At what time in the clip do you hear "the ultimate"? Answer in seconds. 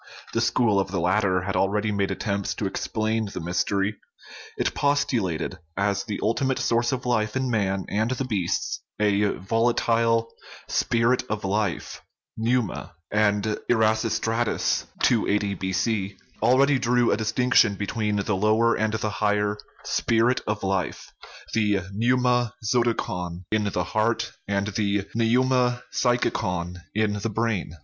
6.05-6.57